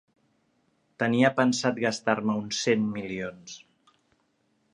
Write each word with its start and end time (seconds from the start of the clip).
Tenia 1.03 1.31
pensat 1.41 1.77
gastar-me 1.85 2.39
uns 2.45 2.63
cent 2.69 2.89
milions. 2.99 3.61